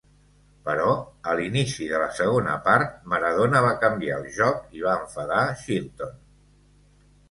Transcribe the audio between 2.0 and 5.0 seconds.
la segona part, Maradona va canviar el joc i va